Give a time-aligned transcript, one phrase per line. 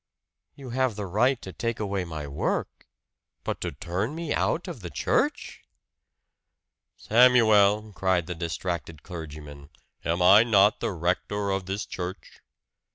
[0.55, 2.87] "You have the right to take away my work.
[3.43, 5.61] But to turn me out of the church?"
[6.97, 9.69] "Samuel," cried the distracted clergyman,
[10.03, 12.39] "am I not the rector of this church?"